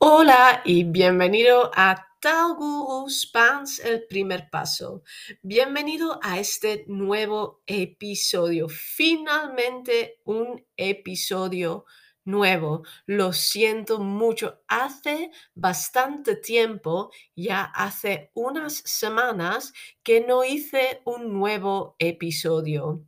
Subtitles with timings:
[0.00, 5.02] Hola y bienvenido a Tal Guru Spans el primer paso.
[5.42, 8.68] Bienvenido a este nuevo episodio.
[8.68, 11.84] Finalmente un episodio
[12.28, 12.82] nuevo.
[13.06, 14.60] Lo siento mucho.
[14.68, 19.72] Hace bastante tiempo, ya hace unas semanas,
[20.02, 23.04] que no hice un nuevo episodio.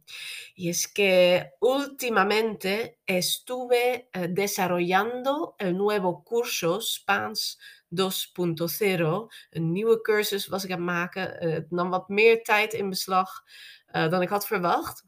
[0.55, 7.59] Y es que últimamente estuve eh, desarrollando el nuevo curso Spaans
[7.91, 9.29] 2.0.
[9.51, 11.51] Een nieuwe cursus was ik aan het maken.
[11.51, 13.45] Het nam wat meer tijd in beslag
[13.93, 15.05] uh, dan ik had verwacht.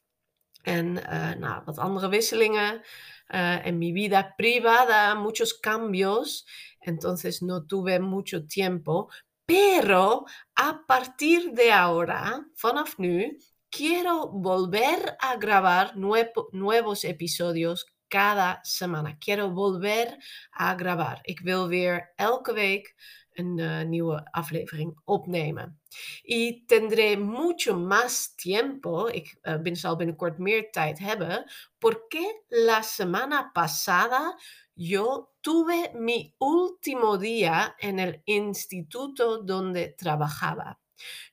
[0.62, 0.97] En
[1.41, 2.83] uh, wat andere wisselingen
[3.32, 6.46] uh, en mi vida privada, muchos cambios,
[6.80, 9.08] entonces no tuve mucho tiempo,
[9.46, 10.24] pero
[10.55, 13.36] a partir de ahora, vanaf nu,
[13.70, 19.18] quiero volver a grabar nuevo, nuevos episodios cada semana.
[19.18, 20.19] Quiero volver
[20.52, 21.20] a grabar.
[21.22, 21.70] Ik wil
[22.16, 22.94] elke week
[23.32, 25.80] een uh, nieuwe aflevering opnemen.
[26.22, 32.83] Y tendré mucho más tiempo, ik uh, bin, zal binnenkort meer tijd hebben, porque la
[32.83, 34.38] semana pasada
[34.75, 40.78] yo tuve mi último día en el instituto donde trabajaba.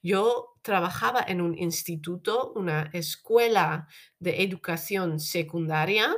[0.01, 3.87] Yo trabajaba en un instituto, una escuela
[4.19, 6.15] de educación secundaria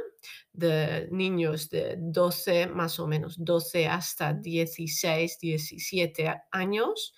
[0.54, 7.14] de niños de 12, más o menos 12 hasta 16, 17 años.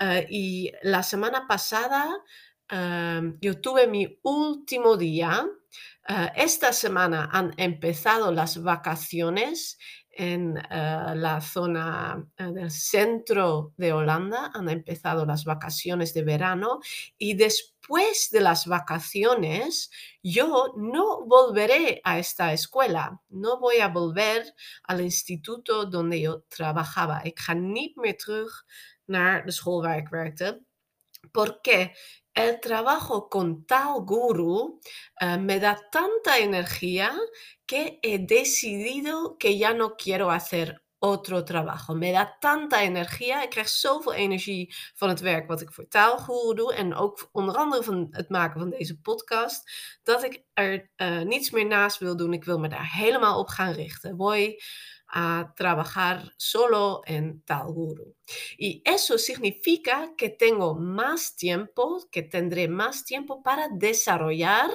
[0.00, 2.08] Uh, y la semana pasada
[2.72, 5.46] uh, yo tuve mi último día.
[6.08, 9.78] Uh, esta semana han empezado las vacaciones
[10.18, 14.50] en uh, la zona uh, del centro de Holanda.
[14.52, 16.80] Han empezado las vacaciones de verano
[17.18, 23.20] y después de las vacaciones yo no volveré a esta escuela.
[23.28, 27.20] No voy a volver al instituto donde yo trabajaba.
[27.24, 28.64] Ik ga niet meer terug
[29.04, 30.62] naar de school waar ik werkte.
[31.30, 31.92] Porque
[32.38, 34.80] el trabajo con tal guru
[35.20, 37.12] uh, me da tanta energía
[37.66, 41.94] que he decidido que ya no quiero hacer otro trabajo.
[41.94, 43.42] Me da tanta energie.
[43.42, 46.74] Ik krijg zoveel energie van het werk wat ik voor taalguru doe.
[46.74, 49.70] En ook onder andere van het maken van deze podcast.
[50.02, 52.32] Dat ik er uh, niets meer naast wil doen.
[52.32, 54.16] Ik wil me daar helemaal op gaan richten.
[54.16, 54.60] Voy
[55.08, 58.14] a trabajar solo en Talguru.
[58.58, 64.70] Y eso significa que tengo más tiempo, que tendré más tiempo para desarrollar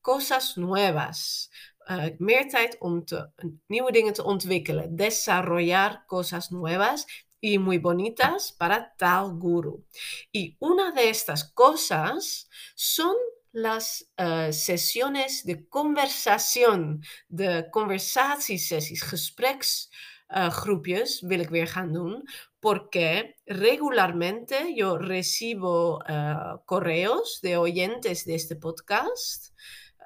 [0.00, 1.50] cosas nuevas.
[1.90, 3.32] Uh, meer tijd om te,
[3.66, 4.96] nieuwe dingen te ontwikkelen.
[4.96, 7.06] Desarrollar cosas nuevas
[7.40, 9.84] y muy bonitas para tal guru.
[10.30, 13.16] Y una de estas cosas son
[13.52, 22.22] las uh, sesiones de conversación, de conversatiesessies, gespreksgroepjes uh, wil ik weer gaan doen,
[22.58, 29.52] porque regularmente yo recibo uh, correos de oyentes de este podcast.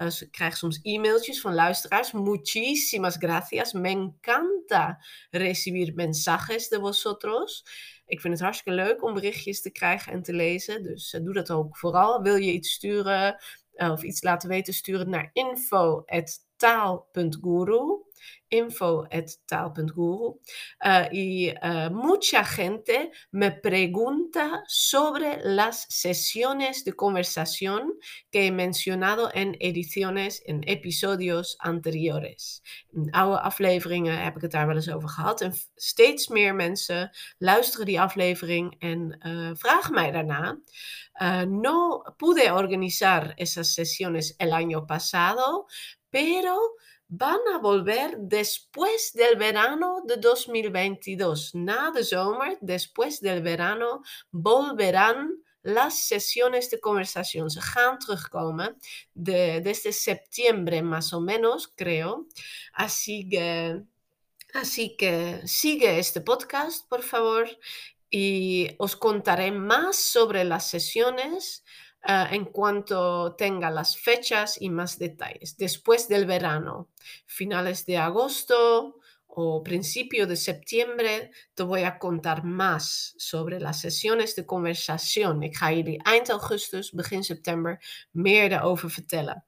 [0.06, 2.12] Ik krijg soms e-mailtjes van luisteraars.
[2.12, 3.72] Muchísimas gracias.
[3.72, 7.64] Me encanta recibir mensajes de vosotros.
[8.06, 10.82] Ik vind het hartstikke leuk om berichtjes te krijgen en te lezen.
[10.82, 12.22] Dus uh, doe dat ook vooral.
[12.22, 13.36] Wil je iets sturen
[13.74, 15.30] uh, of iets laten weten, stuur het naar
[16.62, 18.04] info.taal.guru
[18.48, 20.26] info.tal.guru
[20.84, 27.94] uh, y uh, mucha gente me pregunta sobre las sesiones de conversación
[28.30, 32.62] que he mencionado en ediciones, en episodios anteriores.
[32.92, 37.10] In oude afleveringen heb ik het daar wel eens over gehad en steeds meer mensen
[37.38, 40.58] luisteren die aflevering en uh, vragen mij daarna.
[41.46, 45.66] no pude organizar esas sesiones el año pasado,
[46.12, 46.76] pero
[47.08, 51.54] van a volver después del verano de 2022.
[51.54, 57.50] Na de zomer, después del verano, volverán las sesiones de conversación.
[57.50, 58.76] Se gaan terugkomen
[59.14, 62.26] de, desde septiembre más o menos, creo.
[62.74, 63.82] Así que,
[64.54, 67.48] así que sigue este podcast, por favor,
[68.10, 71.64] y os contaré más sobre las sesiones
[72.04, 75.56] Uh, en cuanto tenga las fechas y más detalles.
[75.56, 76.88] Después del verano,
[77.26, 84.34] finales de agosto o principio de septiembre, te voy a contar más sobre las sesiones
[84.34, 85.44] de conversación.
[85.44, 87.78] Ik ga jullie eind augustus, begin september
[88.12, 89.44] meer daarover vertellen.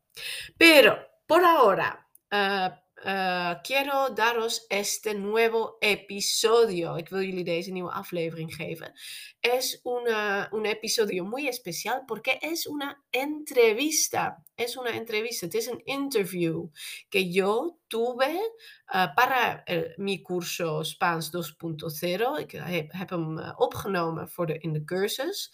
[0.56, 0.96] Pero,
[1.26, 2.70] por ahora, uh,
[3.04, 6.96] uh, quiero daros este nuevo episodio.
[6.96, 8.92] Ik wil jullie deze nieuwe aflevering geven.
[9.40, 14.42] Es una, un episodio muy especial porque es una entrevista.
[14.54, 16.70] Es una entrevista, het is interview
[17.08, 18.56] que yo tuve
[18.94, 22.40] uh, para uh, mijn cursus Spaans 2.0.
[22.40, 25.52] Ik heb, heb hem opgenomen voor de, in de cursus.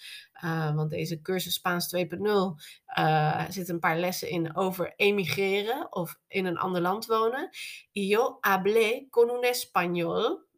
[0.75, 2.01] want deze cursus Spaans 2.0
[3.49, 7.51] zitten een paar lessen in over emigreren of in een ander land wonen.
[7.93, 10.49] Y yo hablé con un español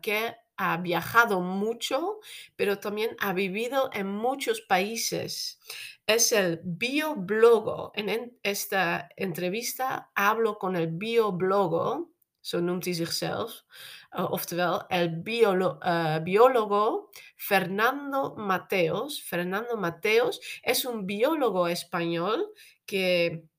[0.00, 2.20] que ha viajado mucho,
[2.54, 5.58] pero también ha vivido en muchos países.
[6.06, 7.92] Es el bioblogo.
[7.94, 12.10] En esta entrevista hablo con el bioblogo,
[12.40, 13.64] zo noemt hij zichzelf,
[14.10, 19.22] uh, oftewel el uh, biólogo Fernando Mateos.
[19.22, 22.52] Fernando Mateos es un biólogo español
[22.86, 23.49] que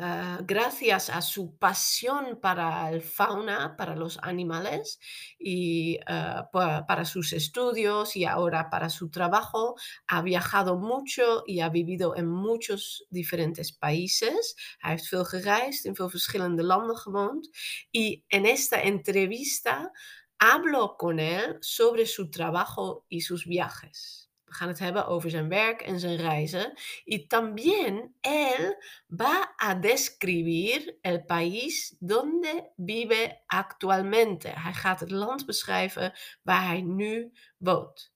[0.00, 5.00] Ah, gracias a su pasión para el fauna, para los animales
[5.40, 9.74] y ah, para sus estudios y ahora para su trabajo,
[10.06, 14.54] ha viajado mucho y ha vivido en muchos diferentes países.
[14.78, 17.48] Hij heeft veel gereisd, in veel verschillende landen gewoond.
[17.90, 19.90] Y en esta entrevista
[20.36, 24.27] hablo con él sobre su trabajo y sus viajes.
[24.48, 26.72] We gaan het hebben over zijn werk en zijn reizen.
[27.04, 34.48] Y también él va a describir el país donde vive actualmente.
[34.48, 36.12] Hij gaat het land beschrijven
[36.42, 38.12] waar hij nu woont.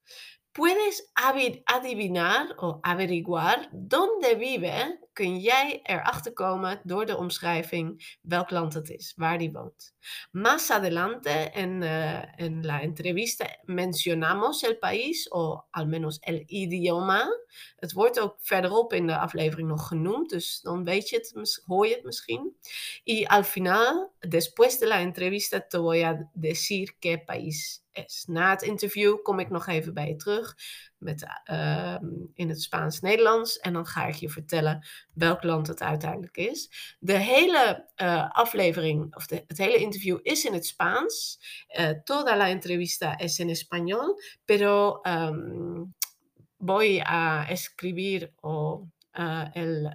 [0.53, 1.11] Puedes
[1.65, 8.89] adivinar o averiguar dónde vive, kun jij erachter komen door de omschrijving welk land het
[8.89, 9.95] is, waar die woont.
[10.31, 17.27] Más adelante en, uh, en la entrevista mencionamos el país, o al menos el idioma.
[17.75, 21.87] Het wordt ook verderop in de aflevering nog genoemd, dus dan weet je het, hoor
[21.87, 22.55] je het misschien.
[23.03, 27.82] Y al final, después de la entrevista, te voy a decir qué país
[28.25, 30.55] Na het interview kom ik nog even bij je terug
[30.97, 31.97] met, uh,
[32.33, 36.69] in het Spaans-Nederlands en dan ga ik je vertellen welk land het uiteindelijk is.
[36.99, 41.39] De hele uh, aflevering, of de, het hele interview is in het Spaans.
[41.79, 44.15] Uh, toda la entrevista es en español,
[44.45, 45.93] pero um,
[46.57, 49.93] voy a escribir o Uh, el,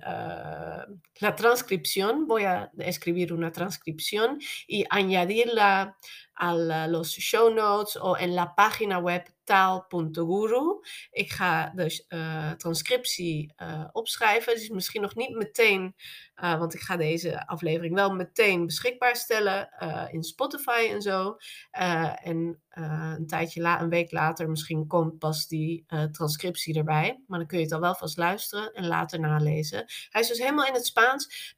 [1.20, 5.96] la transcripción, voy a escribir una transcripción y añadirla
[6.38, 6.54] a
[6.86, 10.80] los show notes o en la página web taal.guru.
[11.10, 14.54] Ik ga de uh, transcriptie uh, opschrijven.
[14.54, 15.94] Is misschien nog niet meteen,
[16.42, 19.68] uh, want ik ga deze aflevering wel meteen beschikbaar stellen
[20.10, 21.36] in Spotify en zo.
[22.22, 27.22] en een tijdje, la een week later, misschien komt pas die transcriptie erbij.
[27.26, 29.84] Maar dan kun je het al wel vast luisteren en later nalezen.
[30.10, 31.07] Hij is dus helemaal in het Spaans.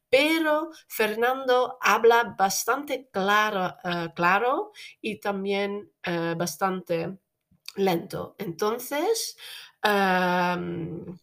[0.09, 3.77] Pero Fernando habla bastante claro,
[4.15, 5.93] claro y también
[6.37, 7.19] bastante
[7.77, 8.35] lento.
[8.39, 9.37] Entonces,
[9.85, 11.17] um,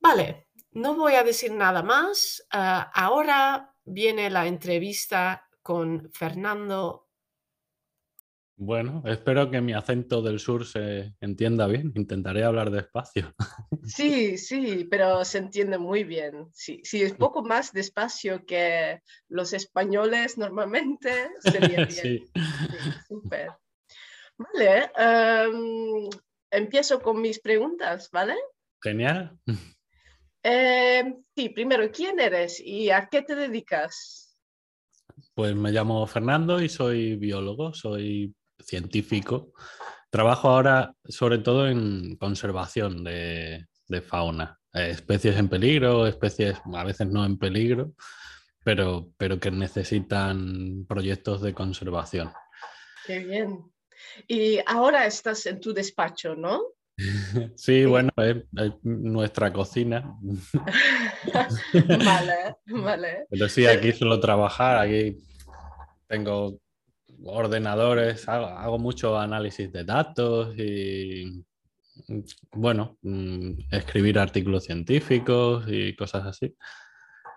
[0.00, 2.42] vale, no voy a decir nada más.
[2.52, 7.03] Uh, ahora viene la entrevista con Fernando.
[8.56, 11.92] Bueno, espero que mi acento del sur se entienda bien.
[11.94, 13.34] Intentaré hablar despacio.
[13.86, 16.46] Sí, sí, pero se entiende muy bien.
[16.52, 21.88] Sí, sí es poco más despacio que los españoles normalmente, sería bien.
[21.88, 22.18] Sí.
[22.34, 23.50] sí súper.
[24.38, 26.08] Vale, em,
[26.50, 28.36] empiezo con mis preguntas, ¿vale?
[28.82, 29.38] Genial.
[30.42, 34.38] Em, sí, primero, ¿quién eres y a qué te dedicas?
[35.34, 38.34] Pues me llamo Fernando y soy biólogo, soy
[38.64, 39.52] científico.
[40.10, 43.66] Trabajo ahora sobre todo en conservación de,
[44.06, 47.92] fauna, eh, especies en peligro, especies a veces no en peligro,
[48.64, 52.32] pero, pero que necesitan proyectos de conservación.
[53.06, 53.60] Qué bien.
[54.26, 56.62] Y ahora estás en tu despacho, ¿no?
[57.56, 58.44] Sí, bueno, es,
[58.82, 60.16] nuestra cocina.
[62.04, 63.26] vale, vale.
[63.30, 65.18] Pero sí, aquí suelo trabajar, aquí
[66.06, 66.60] tengo
[67.24, 71.44] ordenadores, hago, mucho análisis de datos y,
[72.52, 76.56] bueno, mm, escribir artículos científicos y cosas así.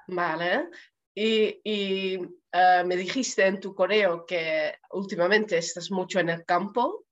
[0.08, 0.70] Vale.
[1.16, 7.06] Y, eh, me dijiste en tu correo que últimamente estás mucho en el campo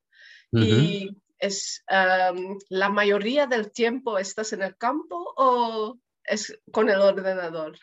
[0.51, 7.01] y es em, la mayoría del tiempo estás en el campo o es con el
[7.01, 7.77] ordenador.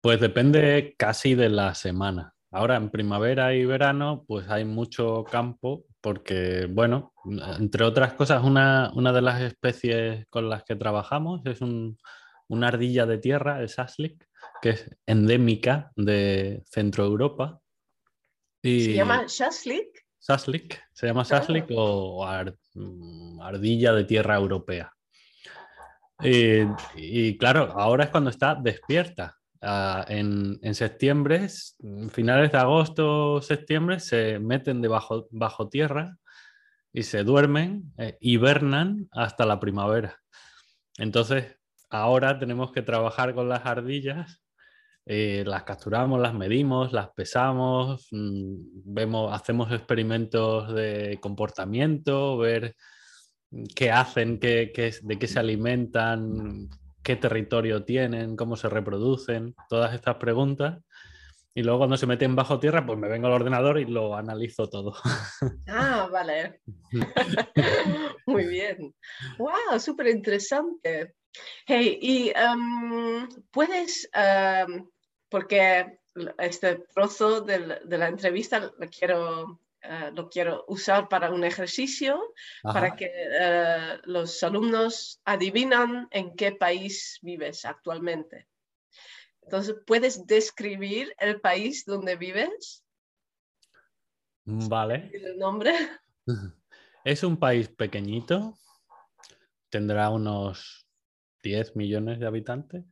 [0.00, 2.34] Pues depende casi de la semana.
[2.52, 7.12] Ahora en primavera y verano pues hay mucho campo porque, bueno,
[7.58, 13.18] entre otras cosas, una, de las especies con las que trabajamos es una ardilla de
[13.18, 14.26] tierra, el saslik,
[14.62, 17.60] que es endémica de Centro Europa.
[18.62, 20.06] ¿Se llama Shaslik?
[20.20, 22.26] Shaslik, se llama Shaslik o,
[22.74, 24.92] mm, ardilla de tierra europea.
[26.22, 31.48] Y, claro, ahora es cuando está despierta ah, en, septiembre,
[32.10, 36.16] finales de agosto, septiembre, se meten debajo bajo tierra
[36.92, 40.18] y se duermen, eh, hibernan hasta la primavera.
[40.98, 41.56] Entonces,
[41.88, 44.42] ahora tenemos que trabajar con las ardillas,
[45.06, 52.76] eh, las capturamos, las medimos, las pesamos, mm, vemos, hacemos experimentos de comportamiento, ver
[53.74, 56.68] qué hacen, qué, qué, de qué se alimentan,
[57.02, 60.78] qué territorio tienen, cómo se reproducen, todas estas preguntas.
[61.52, 64.68] Y luego cuando se meten bajo tierra, pues me vengo al ordenador y lo analizo
[64.68, 64.94] todo.
[65.66, 66.60] Ah, vale.
[68.26, 68.94] Muy bien.
[69.38, 69.80] ¡Wow!
[69.80, 71.14] Súper interesante.
[71.66, 74.88] Hey, y um, puedes, um,
[75.28, 75.98] porque
[76.38, 82.20] este trozo de, la entrevista lo quiero, uh, lo quiero usar para un ejercicio,
[82.62, 88.48] para que uh, los alumnos adivinan en qué país vives actualmente.
[89.42, 92.84] Entonces, ¿puedes describir el país donde vives?
[94.44, 95.10] Vale.
[95.12, 95.74] ¿El nombre?
[97.02, 98.58] Es un país pequeñito,
[99.70, 100.86] tendrá unos
[101.42, 102.84] 10 millones de habitantes.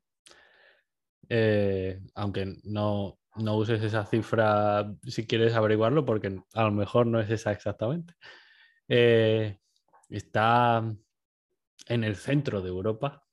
[1.29, 7.21] Eh, aunque no, no, uses esa cifra si quieres averiguarlo, porque a lo mejor no
[7.21, 8.15] es esa exactamente.
[8.89, 9.59] Eh,
[10.09, 10.83] está
[11.87, 13.25] en el centro de Europa.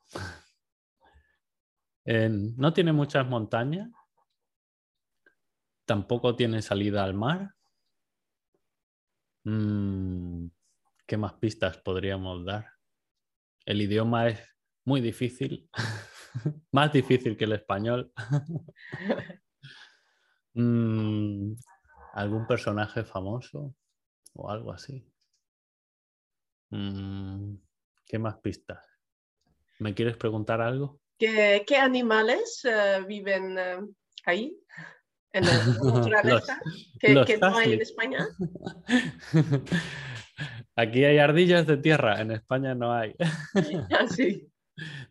[2.06, 3.90] no tiene muchas montañas.
[5.86, 7.56] Tampoco tiene salida al mar.
[9.44, 10.48] Mm,
[11.06, 12.66] ¿Qué más pistas podríamos dar?
[13.66, 14.40] El idioma es
[14.86, 15.70] muy difícil,
[16.72, 18.12] más difícil que el español.
[20.56, 21.54] Mm,
[22.14, 23.76] ¿Algún personaje famoso
[24.34, 25.06] o algo así?
[26.70, 27.56] Mm,
[28.06, 28.86] ¿Qué más pistas?
[29.80, 31.02] ¿Me quieres preguntar algo?
[31.18, 33.80] ¿Qué, animales eh, viven eh,
[34.26, 34.58] ahí?
[35.34, 35.52] En la
[35.84, 36.60] naturaleza
[37.00, 38.28] que, no hay en España.
[40.78, 43.14] Aquí hay ardillas de tierra, en España no hay.
[43.92, 44.50] Ah, sí.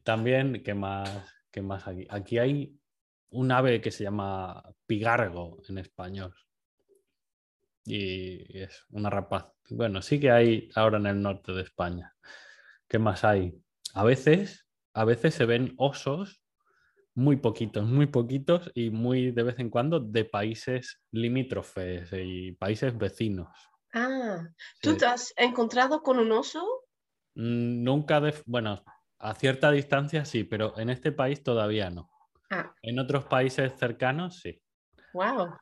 [0.02, 1.10] También, ¿qué más,
[1.50, 2.06] qué más aquí?
[2.10, 2.78] Aquí hay
[3.34, 6.34] un ave que se llama pigargo en español.
[7.84, 9.52] Y es una rapaz.
[9.68, 12.14] Bueno, sí que hay ahora en el norte de España.
[12.88, 13.60] ¿Qué más hay?
[13.92, 16.42] A veces, a veces se ven osos
[17.14, 22.96] muy poquitos, muy poquitos y muy de vez en cuando de países limítrofes y países
[22.96, 23.48] vecinos.
[23.92, 24.48] Ah,
[24.80, 26.64] ¿tú te has encontrado con un oso?
[27.34, 28.82] Mm, nunca, de, bueno,
[29.18, 32.10] a cierta distancia sí, pero en este país todavía no.
[32.54, 32.74] Ah.
[32.82, 34.60] En otros países cercanos sí.
[35.12, 35.56] Wow.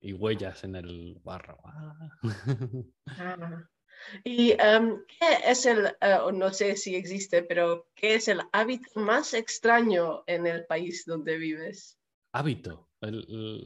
[0.00, 1.58] Y huellas en el barro.
[3.06, 3.68] Ah.
[4.24, 9.00] ¿Y em, qué es el, eh, no sé si existe, pero qué es el hábito
[9.00, 11.98] más extraño en el país donde vives?
[12.32, 12.88] Hábito.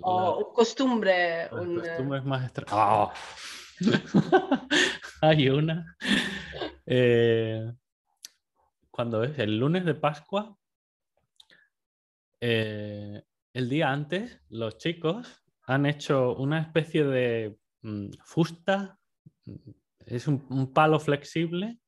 [0.02, 1.49] o costumbre.
[1.50, 2.71] Costumbre es más extraño.
[2.71, 3.12] Ah.
[5.23, 5.97] Hay una.
[6.87, 7.73] Eh,
[8.90, 10.57] cuando es el lunes de Pascua,
[12.40, 18.99] eh, el día antes, los chicos han hecho una especie de mm, fusta,
[20.07, 21.78] es un, palo flexible,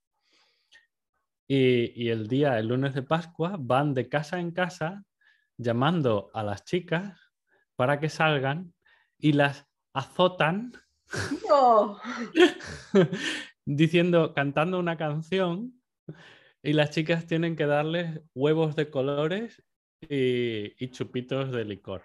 [1.47, 5.03] y, el día, el lunes de Pascua, van de casa en casa
[5.57, 7.19] llamando a las chicas
[7.75, 8.73] para que salgan
[9.19, 10.73] y las azotan.
[13.65, 15.81] diciendo, cantando una canción
[16.63, 19.63] y las chicas tienen que darles huevos de colores
[20.09, 22.03] y, chupitos de licor.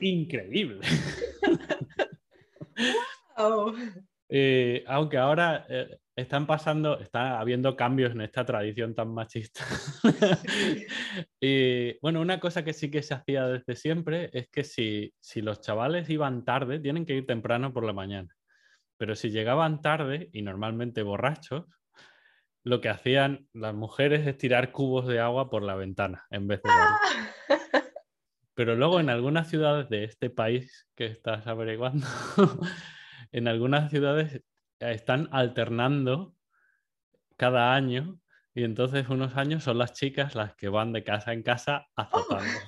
[0.00, 0.80] increíble.
[4.34, 9.62] Eh, aunque ahora eh, están pasando, está habiendo cambios en esta tradición tan machista.
[11.40, 15.42] y bueno, una cosa que sí que se hacía desde siempre es que si, si
[15.42, 18.34] los chavales iban tarde, tienen que ir temprano por la mañana.
[18.96, 21.66] Pero si llegaban tarde y normalmente borrachos,
[22.64, 26.62] lo que hacían las mujeres es tirar cubos de agua por la ventana en vez
[26.62, 26.70] de...
[26.70, 26.98] ¡Ah!
[28.54, 32.06] Pero luego en algunas ciudades de este país que estás averiguando,
[33.32, 34.42] en algunas ciudades
[34.78, 36.34] están alternando
[37.36, 38.20] cada año
[38.54, 42.58] y entonces unos años son las chicas las que van de casa en casa azotando.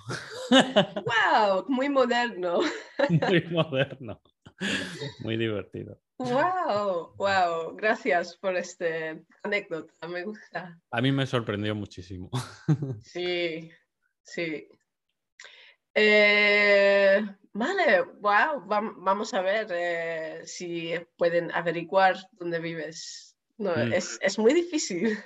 [1.05, 1.67] ¡Wow!
[1.69, 2.61] Muy moderno.
[3.11, 4.23] Muy moderno.
[5.21, 6.01] Muy divertido.
[6.18, 10.78] Wow, wow, gracias por este anécdota, me gusta.
[10.90, 12.30] A mí me sorprendió muchísimo.
[13.02, 13.71] Sí,
[14.23, 14.68] sí.
[15.94, 23.37] Eh, vale, wow, vamos a ver eh, si pueden averiguar dónde vives.
[23.59, 23.92] No, mm.
[23.92, 25.18] es, es, muy difícil.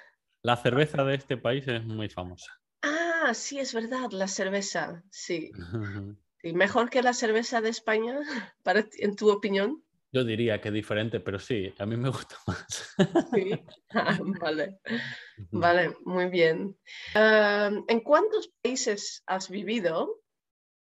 [0.43, 2.53] La cerveza de este país es muy famosa.
[2.83, 5.51] Ah, Ah, sí, es verdad, la cerveza, sí.
[6.43, 8.19] ¿Y mejor que la cerveza de España,
[8.63, 9.85] para, en tu opinión?
[10.11, 12.97] Yo diría que diferente, pero sí, a mí me gusta más.
[13.33, 13.51] Sí,
[13.91, 14.79] ah, vale.
[15.51, 16.77] Vale, muy bien.
[17.15, 20.23] ¿En cuántos países has vivido?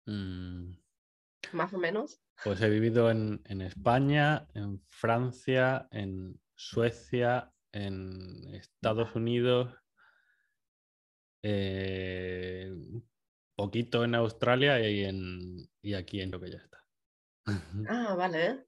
[0.06, 0.72] Mm.
[1.52, 2.20] Más o menos.
[2.44, 9.74] Pues he vivido en, España, en Francia, en Suecia, en Estados Unidos,
[11.42, 12.70] eh,
[13.54, 16.85] poquito en Australia y, en, y aquí en lo que ya está.
[17.88, 18.66] Ah, vale.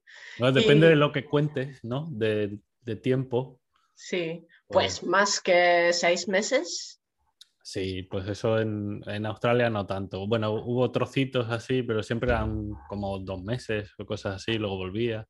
[0.53, 2.07] depende de lo que cuentes, ¿no?
[2.11, 2.59] De,
[3.03, 3.61] tiempo.
[3.93, 6.99] Sí, pues, más que seis meses.
[7.61, 10.25] Sí, pues eso en, Australia no tanto.
[10.27, 15.27] Bueno, hubo trocitos así, pero siempre eran como dos meses o cosas así, luego volvía.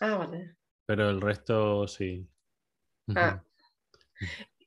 [0.00, 0.54] Ah, vale.
[0.86, 2.24] Pero el resto sí.
[3.16, 3.42] Ah.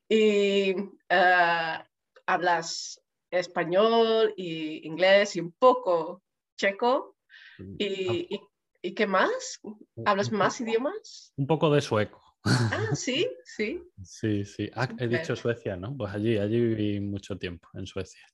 [0.08, 0.74] Y
[1.08, 1.86] ah,
[2.26, 3.00] hablas
[3.30, 6.22] español y inglés y un poco
[6.56, 7.13] checo.
[7.58, 8.40] Mm, ¿Y,
[8.82, 9.60] y, qué más?
[10.04, 11.32] ¿Hablas más idiomas?
[11.36, 12.22] Un poco de sueco.
[12.44, 13.82] Ah, sí, sí.
[14.04, 14.70] Sí, sí.
[14.74, 15.96] Ah, he dicho Suecia, ¿no?
[15.96, 18.26] Pues allí, allí viví mucho tiempo, en Suecia.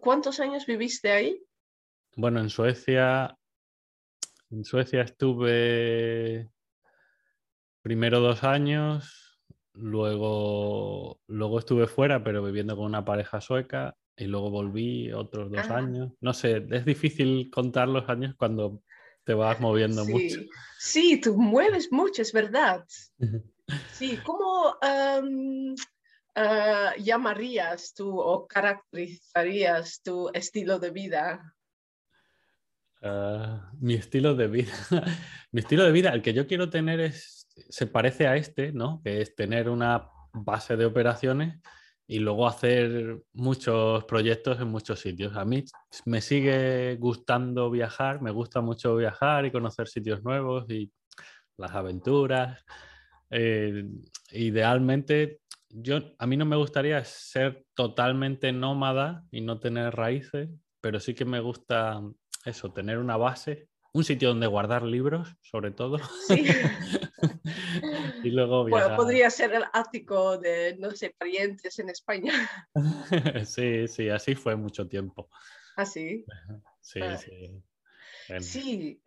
[0.00, 1.42] ¿Cuántos años viviste ahí?
[2.16, 3.36] Bueno, en Suecia,
[4.50, 6.50] en Suecia estuve
[7.82, 9.40] primero dos años,
[9.72, 15.66] luego, luego estuve fuera, pero viviendo con una pareja sueca, y luego volví otros dos
[15.68, 15.76] ah.
[15.76, 16.12] años.
[16.20, 18.82] No sé, es difícil contar los años cuando
[19.24, 20.40] te vas moviendo mucho.
[20.78, 22.84] Sí, tú mueves mucho, es verdad.
[23.92, 25.22] Sí, ¿cómo ah,
[26.98, 31.54] llamarías tú o caracterizarías tu estilo de vida?
[33.02, 34.72] Ah, mi estilo de vida.
[35.52, 39.00] mi estilo de vida, el que yo quiero tener es, se parece a este, ¿no?
[39.02, 41.60] Que es tener una base de operaciones
[42.06, 45.36] y luego hacer muchos proyectos en muchos sitios.
[45.36, 45.64] A mí
[46.04, 50.90] me sigue gustando viajar, me gusta mucho viajar y conocer sitios nuevos y
[51.56, 52.64] las aventuras.
[53.30, 53.86] Eh,
[54.32, 60.50] idealmente, yo, a mí no me gustaría ser totalmente nómada y no tener raíces,
[60.80, 62.02] pero sí que me gusta
[62.44, 65.98] eso, tener una base un sitio donde guardar libros, sobre todo.
[66.26, 66.44] Sí.
[68.24, 72.32] y luego Bueno, podría ser el ático de, no sé, parientes en España.
[73.46, 75.28] sí, sí, así fue mucho tiempo.
[75.76, 76.24] ¿Ah, sí?
[76.80, 77.16] Sí, ah.
[77.16, 77.62] sí.
[78.40, 79.00] Sí,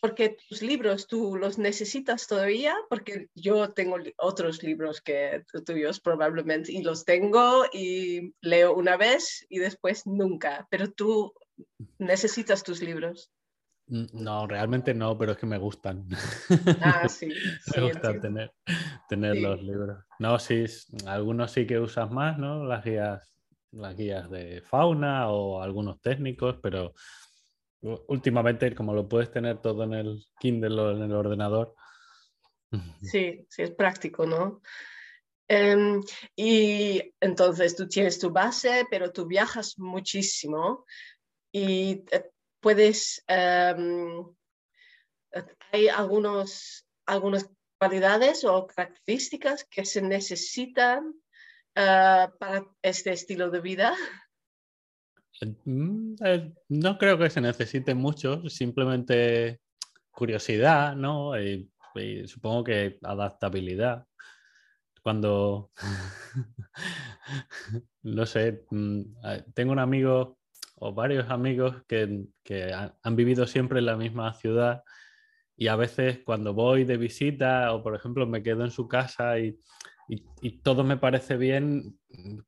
[0.00, 6.72] porque tus libros tú los necesitas todavía, porque yo tengo otros libros que tuyos probablemente
[6.72, 11.32] y los tengo y leo una vez y después nunca, pero tú
[11.98, 13.30] necesitas tus libros.
[13.90, 16.06] No, realmente no, pero es que me gustan.
[16.80, 17.28] Ah, sí.
[17.74, 18.52] me gusta tener,
[19.08, 20.04] tener los libros.
[20.20, 20.64] No, sí,
[21.06, 22.64] algunos sí que usas más, ¿no?
[22.64, 23.34] Las guías,
[23.72, 26.94] las guías de fauna o algunos técnicos, pero
[27.80, 31.74] últimamente, como lo puedes tener todo en el Kindle o en el ordenador.
[33.02, 34.62] Sí, sí, es práctico, ¿no?
[35.48, 36.00] Em,
[36.36, 40.86] y entonces tú tienes tu base, pero tú viajas muchísimo
[41.50, 42.04] y
[42.60, 44.24] puedes, em,
[45.72, 51.14] hay algunos, algunas cualidades o características que se necesitan
[51.74, 53.94] eh, para este estilo de vida.
[55.64, 59.60] Mm, eh, no creo que se necesite mucho, simplemente
[60.10, 61.40] curiosidad, ¿no?
[61.40, 61.70] Y,
[62.26, 64.06] supongo que adaptabilidad.
[65.02, 65.72] Cuando,
[68.02, 70.38] no sé, mm, eh, tengo un amigo
[70.80, 72.26] o varios amigos que,
[73.02, 74.82] han, vivido siempre en la misma ciudad
[75.56, 79.38] y a veces cuando voy de visita o por ejemplo me quedo en su casa
[79.38, 79.58] y,
[80.64, 81.96] todo me parece bien,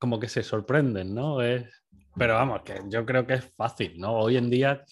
[0.01, 1.41] como que se sorprenden, ¿no?
[1.41, 1.85] Es,
[2.17, 4.15] pero vamos, que yo creo que es fácil, ¿no?
[4.15, 4.85] Hoy en día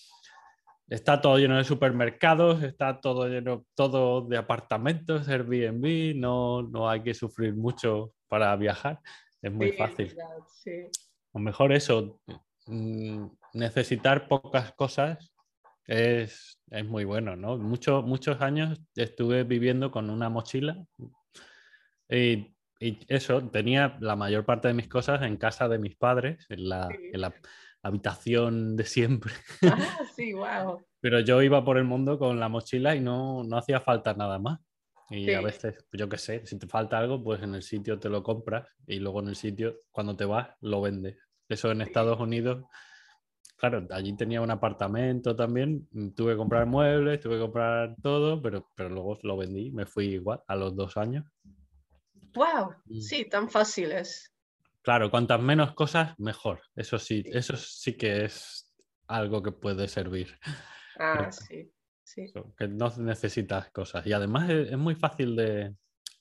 [0.88, 7.03] está todo lleno de supermercados, está todo lleno todo de apartamentos, Airbnb, no, no hay
[7.03, 9.00] que sufrir mucho para viajar,
[9.42, 10.14] es muy fácil.
[11.33, 12.20] O mejor eso,
[13.52, 15.33] necesitar pocas cosas
[15.87, 17.59] es, muy bueno, ¿no?
[17.59, 20.87] muchos años estuve viviendo con una mochila
[22.09, 22.56] y,
[23.09, 26.88] eso, tenía la mayor parte de mis cosas en casa de mis padres, en la,
[27.83, 29.33] habitación de siempre.
[29.62, 29.76] Ah,
[30.16, 30.83] sí, wow.
[31.00, 34.61] Pero yo iba por el mundo con la mochila y no, hacía falta nada más.
[35.09, 38.09] Y a veces, yo qué sé, si te falta algo, pues en el sitio te
[38.09, 41.16] lo compras y luego en el sitio, cuando te vas, lo vendes.
[41.50, 42.64] Eso en Estados Unidos,
[43.56, 48.40] claro, allí tenía un apartamento también, mm, tuve que comprar muebles, tuve que comprar todo,
[48.40, 51.26] pero, pero luego lo vendí, me fui igual a los dos años.
[52.34, 52.74] ¡Wow!
[53.00, 54.32] Sí, tan fáciles.
[54.82, 56.62] claro, cuantas menos cosas, mejor.
[56.76, 58.72] Eso sí, eso sí que es
[59.08, 60.38] algo que puede servir.
[60.98, 61.72] Ah, sí,
[62.04, 62.32] sí.
[62.56, 64.06] Que no necesitas cosas.
[64.06, 65.74] Y además es, es muy fácil de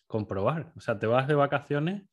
[0.07, 0.73] comprobar.
[0.75, 2.09] O sea, te vas de vacaciones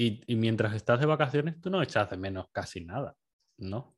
[0.00, 3.16] y, y mientras estás de vacaciones tú no echas de menos casi nada,
[3.58, 3.96] ¿no?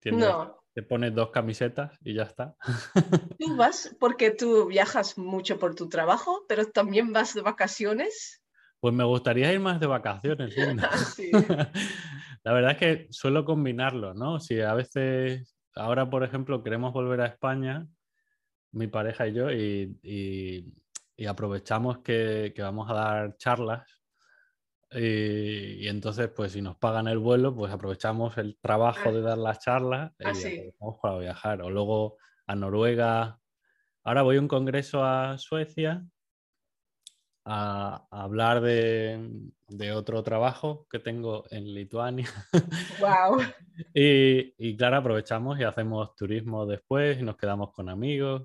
[0.00, 2.54] Tienes- No, Te pones dos camisetas y ya está.
[3.38, 8.42] tú vas porque tú viajas mucho por tu trabajo, pero también vas de vacaciones.
[8.80, 10.90] Pues me gustaría ir más de vacaciones, Linda.
[10.96, 11.30] Sí.
[12.44, 14.40] La verdad es que suelo combinarlo, ¿no?
[14.40, 17.86] Si a veces, ahora por ejemplo, queremos volver a España,
[18.72, 20.72] mi pareja y yo, y, y-
[21.16, 23.99] y aprovechamos que, que vamos a dar charlas.
[24.92, 29.38] Y, y entonces, pues si nos pagan el vuelo, pues aprovechamos el trabajo de dar
[29.38, 30.48] las charlas y Ah, sí.
[30.48, 31.62] aprovechamos para viajar.
[31.62, 33.40] O luego a Noruega.
[34.02, 36.04] Ahora voy a un congreso a Suecia
[37.44, 42.28] a, a hablar de, de otro trabajo que tengo en Lituania.
[43.00, 43.40] Wow.
[43.94, 48.42] Y, y claro, aprovechamos y hacemos turismo después y nos quedamos con amigos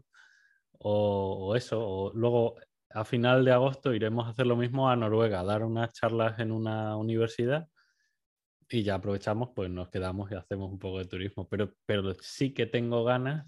[0.80, 1.86] o, o eso.
[1.86, 2.56] O luego
[2.96, 6.40] a final de agosto iremos a hacer lo mismo a Noruega, a dar unas charlas
[6.40, 7.68] en una universidad
[8.70, 11.48] y ya aprovechamos, pues nos quedamos y hacemos un poco de turismo.
[11.50, 13.48] Pero, pero sí que tengo ganas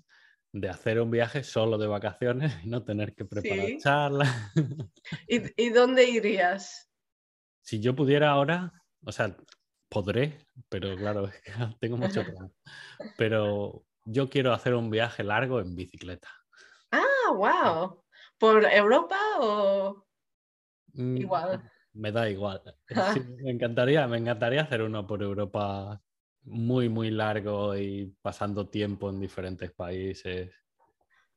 [0.53, 3.77] de hacer un viaje solo de vacaciones y no tener que preparar Sí.
[3.79, 4.29] charlas.
[5.27, 6.89] ¿Y, y dónde irías?
[7.62, 8.71] si yo pudiera ahora,
[9.05, 9.36] o sea,
[9.89, 11.29] podré, pero claro,
[11.79, 12.53] tengo mucho trabajo.
[13.17, 16.29] Pero yo quiero hacer un viaje largo en bicicleta.
[16.91, 18.03] Ah, wow.
[18.39, 20.08] ¿Por Europa o
[20.93, 21.71] Mm, igual?
[21.93, 22.62] Me da igual.
[23.13, 26.02] Sí, me encantaría, me encantaría hacer uno por Europa
[26.43, 30.52] muy, muy largo y pasando tiempo en diferentes países.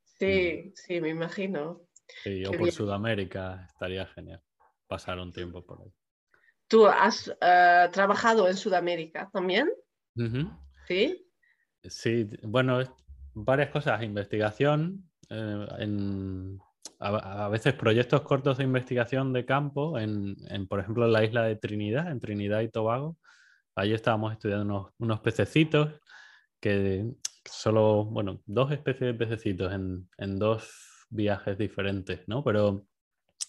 [0.04, 1.80] Sí, sí, me imagino.
[2.22, 2.72] Sí, o por bien.
[2.72, 4.42] Sudamérica, estaría genial
[4.86, 5.92] pasar un tiempo por ahí.
[6.68, 9.70] ¿Tú has eh, trabajado en Sudamérica también?
[10.86, 11.26] Sí.
[11.82, 12.80] Sí, bueno,
[13.34, 14.02] varias cosas.
[14.02, 16.60] Investigación, eh, en,
[16.98, 20.36] a, veces proyectos cortos de investigación de campo, en,
[20.68, 23.16] por ejemplo, en la isla de Trinidad, en Trinidad y Tobago.
[23.74, 26.00] Allí estábamos estudiando unos, unos pececitos
[26.60, 27.14] que
[27.44, 32.44] solo, bueno, dos especies de pececitos en, en dos viajes diferentes, ¿no?
[32.44, 32.86] Pero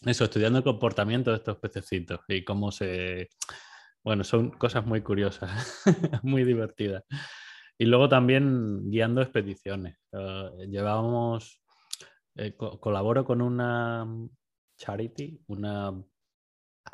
[0.06, 3.30] eso, estudiando el comportamiento de estos pececitos y cómo se...
[4.04, 5.84] Bueno, son cosas muy curiosas,
[6.24, 7.04] muy divertidas.
[7.78, 9.98] Y luego también guiando expediciones.
[10.12, 11.61] Eh, llevábamos,
[12.36, 14.06] eh, co- colaboro con una
[14.78, 15.94] charity, una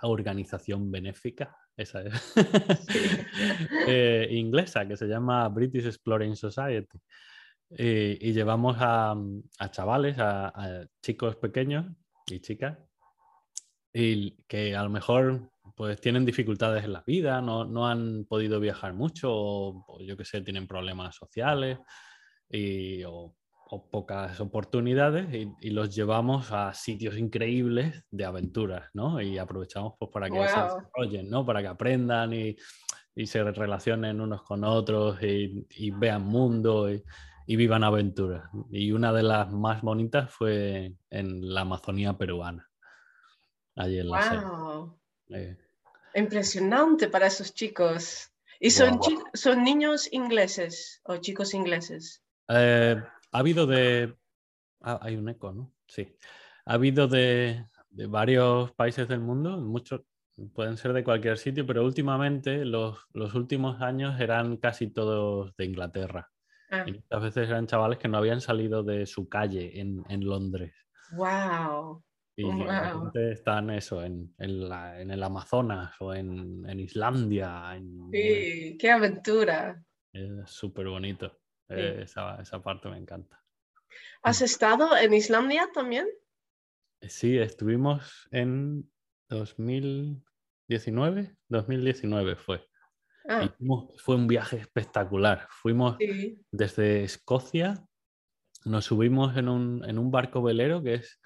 [0.04, 2.34] organización benéfica, esa es,
[3.88, 7.00] eh, inglesa, que se llama British Exploring Society.
[7.70, 9.14] Y, y llevamos a,
[9.60, 11.86] a chavales, a, a chicos pequeños
[12.28, 12.78] y chicas,
[13.94, 18.60] y que a lo mejor pues tienen dificultades en la vida, no, no han podido
[18.60, 21.80] viajar mucho, o, o yo qué sé, tienen problemas sociales
[22.50, 23.36] y, o,
[23.70, 29.22] o pocas oportunidades y, y los llevamos a sitios increíbles de aventuras, ¿no?
[29.22, 31.46] Y aprovechamos pues para que se desarrollen, ¿no?
[31.46, 32.56] Para que aprendan y,
[33.16, 37.04] y se relacionen unos con otros y, y vean mundo y,
[37.48, 38.50] vivan aventuras.
[38.72, 42.70] Y una de las más bonitas fue en la Amazonía peruana,
[43.76, 44.42] allí en la.
[44.42, 45.00] Wow.
[45.30, 45.58] Eh,
[46.14, 48.32] Impresionante para esos chicos.
[48.60, 49.00] ¿Y son,
[49.34, 52.24] son niños ingleses o chicos ingleses?
[52.50, 53.02] Eh,
[53.32, 54.16] ha habido de.
[54.82, 55.74] ah, hay un eco, ¿no?
[55.88, 56.16] Sí.
[56.66, 60.02] Ha habido de, de varios países del mundo, muchos
[60.54, 65.66] pueden ser de cualquier sitio, pero últimamente, los, los últimos años eran casi todos de
[65.66, 66.30] Inglaterra.
[66.70, 70.26] Ah, Y muchas veces eran chavales que no habían salido de su calle en, en
[70.26, 70.74] Londres.
[71.16, 72.04] wow.
[72.36, 73.12] Y Wow.
[73.16, 77.82] están eso, en, en, la- en el Amazonas o en, Islandia.
[78.12, 79.84] Sí, qué aventura.
[80.14, 81.32] Es súper bonito.
[81.70, 83.42] Eh, esa, esa parte me encanta.
[84.22, 86.08] ¿Has estado en Islandia también?
[87.02, 88.92] Sí, estuvimos en
[89.30, 92.68] 2019, 2019 fue.
[93.30, 93.54] Ah,
[93.98, 95.48] fue un viaje espectacular.
[95.50, 96.42] Fuimos sí.
[96.52, 97.86] desde Escocia,
[98.64, 101.20] nos subimos en un, en un barco velero que es...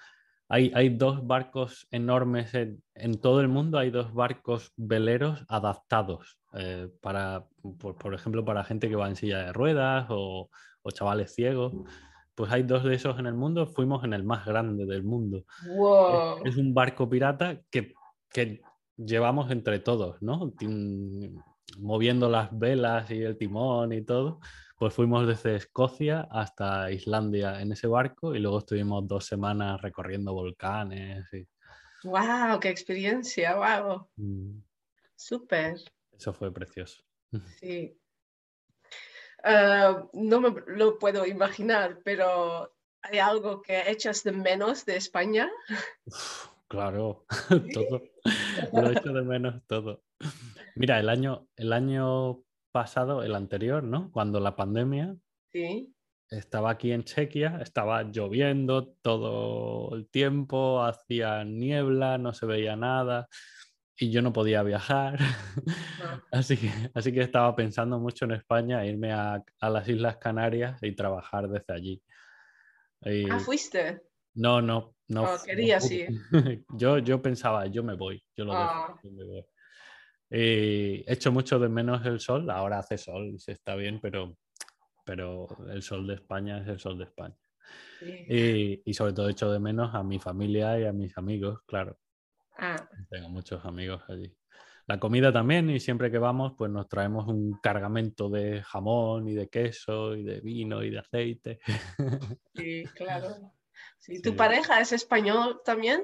[0.52, 6.38] Hay, hay dos barcos enormes en, en todo el mundo, hay dos barcos veleros adaptados
[6.52, 7.46] eh, para,
[7.78, 10.50] por, por ejemplo, para gente que va en silla de ruedas o,
[10.82, 11.72] o chavales ciegos.
[12.34, 15.44] Pues hay dos de esos en el mundo, fuimos en el más grande del mundo.
[15.74, 16.44] Wow.
[16.44, 17.94] Es un barco pirata que,
[18.30, 18.60] que
[18.98, 20.52] llevamos entre todos, ¿no?
[21.78, 24.40] Moviendo las velas y el timón y todo.
[24.82, 30.32] Pues fuimos desde Escocia hasta Islandia en ese barco y luego estuvimos dos semanas recorriendo
[30.32, 31.24] volcanes.
[31.32, 31.46] y-
[32.02, 33.54] Wow, qué experiencia.
[33.54, 34.08] Wow.
[34.16, 34.58] mm,
[35.14, 35.76] Súper.
[36.10, 37.00] Eso fue precioso.
[37.60, 37.96] Sí.
[39.44, 45.48] Ah, no me lo puedo imaginar, pero ¿hay algo que echas de menos de España?
[46.66, 47.24] claro,
[47.72, 48.02] todo.
[48.72, 50.02] Lo echo de menos todo.
[50.74, 54.10] Mira, el año, el año pasado, el anterior, ¿no?
[54.10, 55.14] Cuando la pandemia,
[55.52, 55.94] sí.
[56.30, 63.28] estaba aquí en Chequia, estaba lloviendo todo el tiempo, hacía niebla, no se veía nada
[64.02, 65.18] y yo no podía viajar.
[66.32, 70.92] Así, que, así que estaba pensando mucho en España, irme a, las Islas Canarias y
[70.92, 72.02] trabajar desde allí.
[73.30, 74.02] ah, fuiste.
[74.34, 75.24] No, no, no.
[75.24, 76.06] Oh, quería, sí.
[76.70, 79.00] yo, yo pensaba, yo me voy, yo lo dejo, ah.
[79.04, 79.44] yo me voy.
[80.34, 84.38] Y echo mucho de menos el sol, ahora hace sol y se está bien, pero,
[85.04, 87.36] pero el sol de España es el sol de España.
[88.00, 91.98] Y, y, sobre todo echo de menos a mi familia y a mis amigos, claro.
[92.58, 92.88] Ah.
[93.10, 94.34] Tengo muchos amigos allí.
[94.86, 99.34] La comida también, y siempre que vamos, pues nos traemos un cargamento de jamón y
[99.34, 101.60] de queso y de vino y de aceite.
[102.54, 103.52] Sí, claro.
[104.22, 106.02] ¿Tu pareja es español también?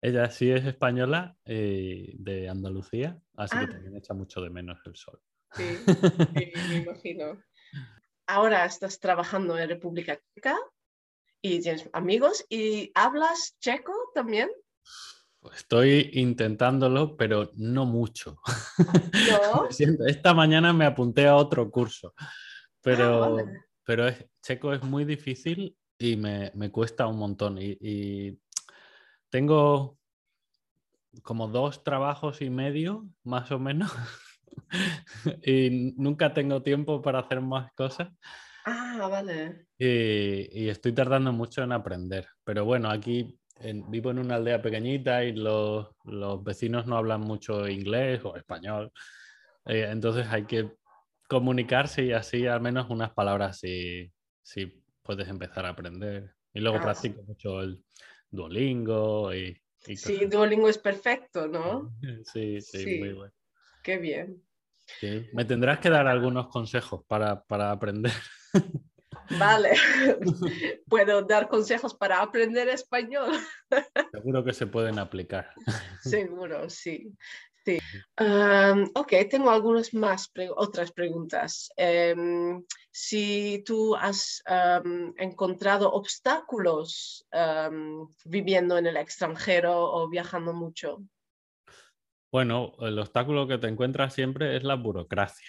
[0.00, 3.68] Ella sí es española eh, de Andalucía, así que ah.
[3.68, 5.20] también echa mucho de menos el sol.
[5.56, 5.78] Sí,
[6.68, 7.42] me imagino.
[8.26, 10.56] Ahora estás trabajando en República Checa
[11.40, 14.50] y tienes amigos y hablas checo también.
[15.54, 18.40] Estoy intentándolo, pero no mucho.
[20.06, 22.14] Esta mañana me apunté a otro curso,
[22.80, 23.44] pero, ah,
[23.84, 27.58] pero es, checo es muy difícil y me, cuesta un montón.
[27.60, 28.38] Y,
[29.30, 29.98] tengo
[31.22, 33.92] como dos trabajos y medio, más o menos,
[35.44, 38.08] y nunca tengo tiempo para hacer más cosas.
[38.64, 39.66] Ah, vale.
[39.78, 42.26] Y, y, estoy tardando mucho en aprender.
[42.42, 43.38] Pero bueno, aquí
[43.88, 45.88] vivo en una aldea pequeñita y los,
[46.42, 48.92] vecinos no hablan mucho inglés o español.
[49.64, 50.76] Eh, entonces hay que
[51.28, 56.34] comunicarse y así al menos unas palabras si, si puedes empezar a aprender.
[56.52, 57.82] Y luego practico mucho el
[58.30, 59.56] Duolingo y...
[59.94, 61.92] sí, Duolingo es perfecto, ¿no?
[62.32, 63.32] Sí, sí, muy bueno.
[63.82, 64.42] Qué bien.
[65.32, 68.12] Me tendrás que dar algunos consejos para, para aprender.
[69.38, 69.70] Vale,
[70.88, 73.32] puedo dar consejos para aprender español.
[74.12, 75.52] Seguro que se pueden aplicar.
[76.02, 77.12] Seguro, sí.
[77.66, 77.78] Sí.
[78.94, 81.68] ok, tengo algunas más otras preguntas.
[81.76, 84.42] Em, si tú has
[85.18, 87.26] encontrado obstáculos
[88.24, 91.02] viviendo en el extranjero o viajando mucho.
[92.36, 95.48] Bueno, el obstáculo que te encuentras siempre es la burocracia.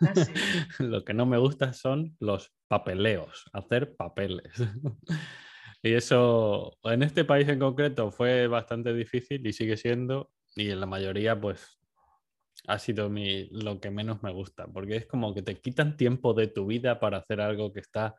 [0.00, 0.12] Ah,
[0.80, 4.52] Lo que no me gusta son los papeleos, hacer papeles.
[5.82, 10.80] y eso en este país en concreto fue bastante difícil y sigue siendo, y en
[10.80, 11.78] la mayoría pues
[12.66, 16.34] ha sido mi, lo que menos me gusta, porque es como que te quitan tiempo
[16.34, 18.16] de tu vida para hacer algo que está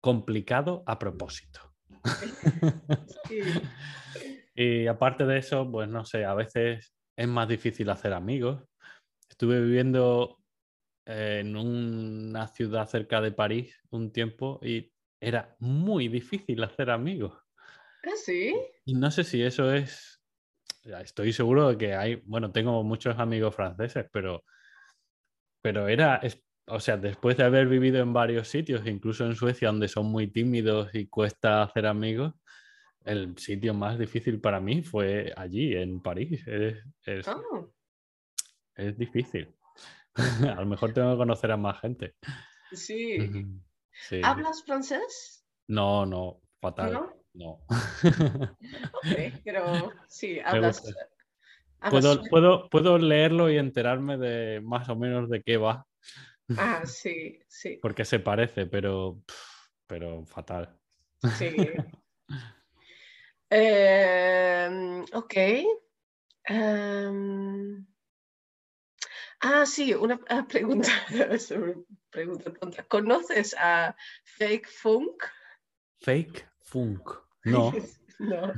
[0.00, 1.74] complicado a propósito.
[4.54, 8.62] y aparte de eso, pues no sé, a veces es más difícil hacer amigos.
[9.28, 10.38] Estuve viviendo
[11.04, 17.36] eh, en una ciudad cerca de París un tiempo y era muy difícil hacer amigos.
[18.04, 18.54] ¿Ah, sí?
[18.84, 20.15] Y no sé si eso es.
[21.02, 22.16] Estoy seguro de que hay.
[22.26, 24.44] Bueno, tengo muchos amigos franceses, pero.
[25.62, 26.20] Pero era.
[26.68, 30.28] O sea, después de haber vivido en varios sitios, incluso en Suecia, donde son muy
[30.28, 32.34] tímidos y cuesta hacer amigos,
[33.04, 36.44] el sitio más difícil para mí fue allí, en París.
[36.46, 37.72] Es, oh.
[38.96, 39.54] difícil.
[40.56, 42.16] a lo mejor tengo que conocer a más gente.
[42.72, 43.16] Sí.
[44.22, 45.46] ¿Hablas francés?
[45.68, 46.92] No, no, fatal.
[46.92, 47.25] No.
[48.92, 50.82] ok, pero sí, hablas.
[51.90, 55.86] Puedo, puedo, puedo leerlo y enterarme de más o menos de qué va.
[56.56, 57.78] Ah, sí, sí.
[57.80, 59.22] Porque se parece, pero,
[59.86, 60.76] pero fatal.
[61.38, 61.54] Sí.
[63.48, 65.34] Em, ok.
[66.48, 67.86] Em,
[69.40, 70.18] ah, sí, una
[70.48, 70.90] pregunta,
[72.10, 73.94] pregunta ¿Conoces a
[74.24, 75.22] Fake Funk?
[76.00, 77.08] Fake Funk,
[77.46, 77.72] no.
[78.18, 78.52] no.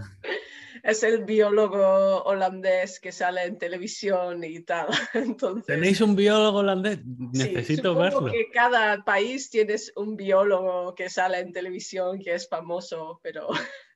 [0.83, 4.89] Es el biólogo holandés que sale en televisión y tal.
[5.15, 7.01] Entonces, ¿Tenéis un biólogo holandés?
[7.05, 8.25] Necesito sí, verlo.
[8.27, 13.49] que cada país tienes un biólogo que sale en televisión que es famoso, pero...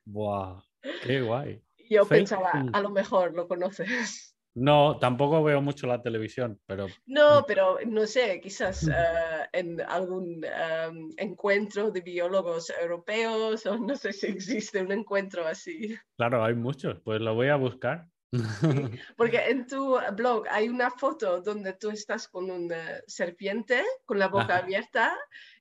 [0.05, 0.61] Buah.
[1.03, 1.61] Qué guay.
[1.89, 4.32] Yo pensaba, a lo mejor lo conoces.
[4.55, 6.87] No, tampoco veo mucho la televisión, pero...
[7.05, 13.95] No, pero no sé, quizás eh, en algún em, encuentro de biólogos europeos o no
[13.95, 15.97] sé si existe un encuentro así.
[16.17, 18.07] Claro, hay muchos, pues lo voy a buscar.
[19.17, 24.27] Porque en tu blog hay una foto donde tú estás con una serpiente con la
[24.27, 25.15] boca abierta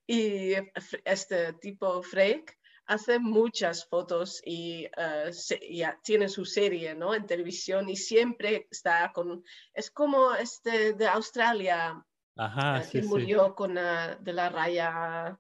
[0.07, 0.52] y
[1.05, 2.59] este tipo Freak
[2.92, 5.31] hace muchas fotos y, uh,
[6.02, 7.14] tiene su serie ¿no?
[7.14, 12.05] en televisión y siempre está con, es como este de Australia,
[12.37, 15.38] Ajá, eh, que murió con de la raya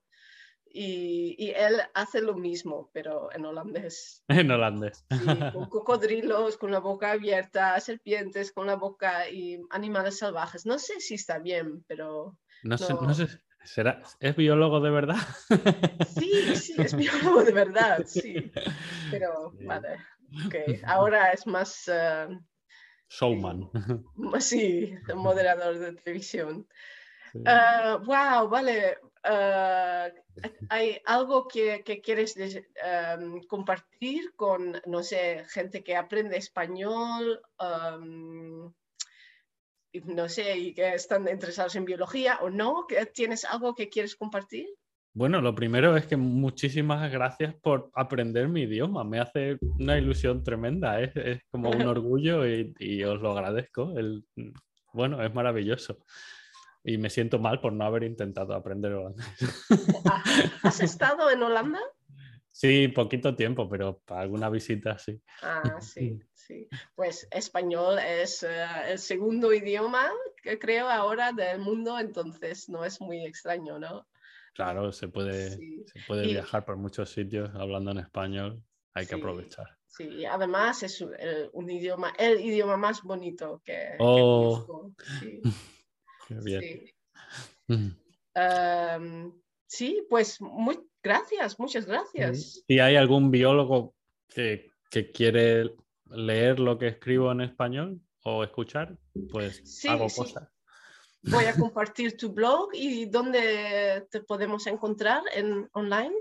[0.74, 4.24] y, él hace lo mismo, pero en holandés.
[4.28, 5.04] En holandés.
[5.54, 10.64] con cocodrilos con la boca abierta, serpientes con la boca y animales salvajes.
[10.64, 12.38] No sé si está bien, pero...
[12.62, 13.26] No, Sé, no sé,
[13.64, 15.16] ¿será, ¿es biólogo de verdad?
[16.18, 18.52] Sí, sí, es biólogo de verdad, sí.
[19.10, 19.96] Pero, vale,
[20.46, 20.54] ok.
[20.86, 21.88] Ahora es más...
[21.88, 22.38] Uh,
[23.08, 23.70] Showman.
[24.40, 26.66] Sí, moderador de televisión.
[27.34, 28.98] wow, uh, vale.
[29.24, 30.10] Uh,
[30.70, 38.72] ¿Hay algo que, quieres um, compartir con, no sé, gente que aprende español, um,
[40.04, 42.86] no sé, y que están interesados en biología o no?
[43.14, 44.68] ¿Tienes algo que quieres compartir?
[45.14, 49.04] Bueno, lo primero es que muchísimas gracias por aprender mi idioma.
[49.04, 51.00] Me hace una ilusión tremenda.
[51.00, 53.92] Es, como un orgullo y, os lo agradezco.
[53.98, 54.24] El,
[54.92, 55.98] bueno, es maravilloso
[56.84, 59.26] y me siento mal por no haber intentado aprender holandés.
[60.10, 60.22] Ah,
[60.62, 61.78] ¿Has estado en Holanda?
[62.52, 65.20] Sí, poquito tiempo, pero para alguna visita sí.
[65.42, 66.68] Ah, sí, sí.
[66.94, 70.10] Pues español es eh, el segundo idioma
[70.42, 74.06] que creo ahora del mundo, entonces no es muy extraño, ¿no?
[74.54, 78.62] Claro, se puede, se puede viajar por muchos sitios hablando en español,
[78.92, 79.78] hay que aprovechar.
[79.86, 81.02] Sí, además es
[81.52, 84.92] un idioma, el idioma más bonito que, oh.
[85.20, 85.40] Sí.
[86.28, 86.94] Sí.
[89.72, 92.62] sí, pues muy gracias, muchas gracias.
[92.68, 93.94] ¿Y hay algún biólogo
[94.28, 94.70] que,
[95.14, 95.74] quiere
[96.10, 98.98] leer lo que escribo en español o escuchar?
[99.30, 100.48] Pues hago cosas.
[101.22, 106.14] Voy a compartir tu blog y dónde te podemos encontrar en online.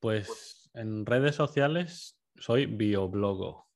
[0.00, 3.68] Pues en redes sociales soy bioblogo.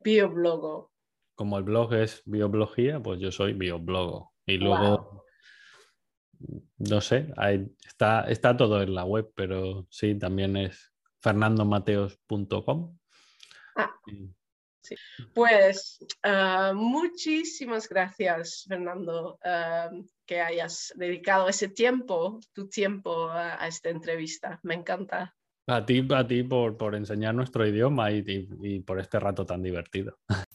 [0.00, 0.90] Bioblogo.
[1.36, 4.32] Como el blog es bioblogía, pues yo soy bioblogo.
[4.44, 5.24] Y luego,
[6.78, 7.32] no sé,
[7.86, 12.98] está, está todo en la web, pero sí, también es fernandomateos.com.
[13.76, 13.94] Ah,
[15.32, 19.90] Pues ah, muchísimas gracias, Fernando, ah,
[20.26, 24.58] que hayas dedicado ese tiempo, tu tiempo a, esta entrevista.
[24.62, 25.34] Me encanta.
[25.68, 30.18] A ti, a ti por, por enseñar nuestro idioma y por este rato tan divertido.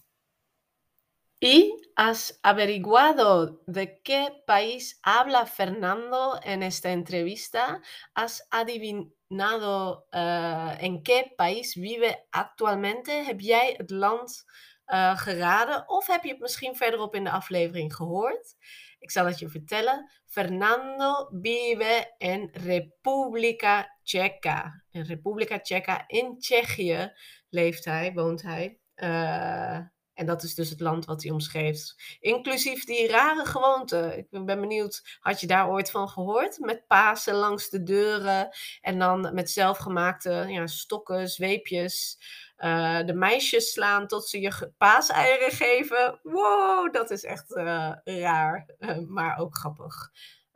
[1.40, 7.80] ¿Y has averiguado de qué país habla Fernando en esta entrevista?
[8.16, 13.12] ¿Has adivinado uh, en qué país vive actualmente?
[13.12, 14.46] Heb jij het land
[14.88, 18.56] uh, geraden of heb je het misschien verderop in de aflevering gehoord?
[19.00, 20.12] Ik zal het je vertellen.
[20.26, 24.84] Fernando vive en República Checa.
[24.90, 27.14] In República Checa in Tsjechië
[27.50, 28.80] leeft hij, woont hij.
[28.96, 29.80] Uh,
[30.18, 31.94] en dat is dus het land wat hij omschreef.
[32.20, 34.14] Inclusief die rare gewoonte.
[34.18, 36.60] Ik ben benieuwd, had je daar ooit van gehoord?
[36.60, 38.50] Met Pasen langs de deuren
[38.82, 42.20] en dan met zelfgemaakte ja, stokken, zweepjes.
[42.58, 46.20] Uh, de meisjes slaan tot ze je paaseieren geven.
[46.24, 48.66] Wow, dat is echt uh, raar,
[49.08, 50.12] maar ook grappig.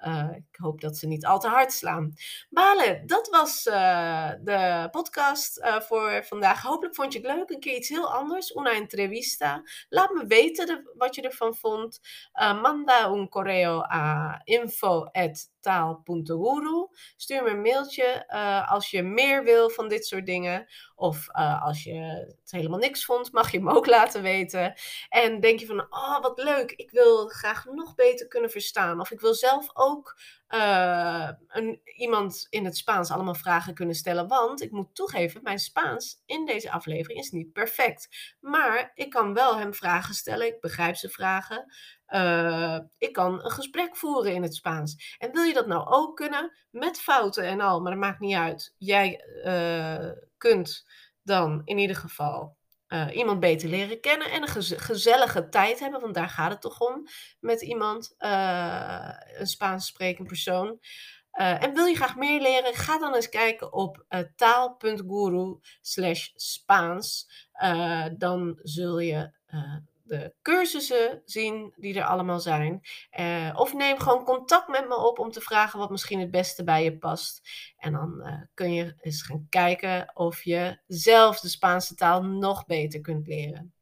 [0.08, 2.14] Uh, ik hoop dat ze niet al te hard slaan.
[2.50, 6.62] Balen, dat was uh, de podcast uh, voor vandaag.
[6.62, 7.50] Hopelijk vond je het leuk.
[7.50, 8.56] Een keer iets heel anders.
[8.56, 9.64] Una entrevista.
[9.90, 12.00] Laat me weten wat je ervan vond.
[12.34, 15.10] manda un correo a info
[15.60, 16.88] taal.guru.
[17.16, 18.28] Stuur me een mailtje
[18.68, 20.68] als je meer wil van dit soort dingen.
[20.96, 21.30] Of
[21.62, 21.94] als je
[22.42, 24.74] het helemaal niks vond, mag je me ook laten weten.
[25.10, 29.00] En denk je van, oh wat leuk, ik wil graag nog beter kunnen verstaan.
[29.00, 29.91] Of ik wil zelf ook
[30.50, 34.28] uh, een, iemand in het Spaans allemaal vragen kunnen stellen.
[34.28, 38.36] Want ik moet toegeven, mijn Spaans in deze aflevering is niet perfect.
[38.40, 40.48] Maar ik kan wel hem vragen stellen.
[40.48, 41.74] Ik begrijp zijn vragen.
[42.08, 45.16] Uh, ik kan een gesprek voeren in het Spaans.
[45.18, 48.36] En wil je dat nou ook kunnen, met fouten en al, maar dat maakt niet
[48.36, 48.76] uit.
[48.78, 50.86] Jij uh, kunt
[51.24, 52.58] dan in ieder geval
[52.94, 56.80] uh, iemand beter leren kennen en een gezellige tijd hebben, want daar gaat het toch
[56.80, 57.08] om
[57.39, 60.80] met iemand, uh, een Spaans sprekend persoon.
[61.34, 62.74] Uh, en wil je graag meer leren?
[62.74, 67.30] Ga dan eens kijken op taal.guru slash Spaans.
[68.18, 69.32] dan zul je
[70.12, 72.82] de cursussen zien die er allemaal zijn.
[73.20, 76.64] Uh, of neem gewoon contact met me op om te vragen wat misschien het beste
[76.64, 77.41] bij je past.
[77.78, 82.66] En dan uh, kun je eens gaan kijken of je zelf de Spaanse taal nog
[82.66, 83.74] beter kunt leren.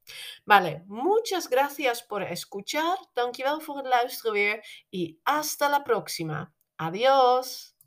[0.45, 3.07] Vale, muchas gracias por escuchar.
[3.13, 4.85] Dankjewel voor het luisteren weer.
[4.89, 6.51] Y hasta la próxima.
[6.75, 7.78] Adiós.